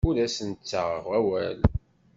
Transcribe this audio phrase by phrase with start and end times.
[0.07, 1.59] Ur asen-ttaɣeɣ awal.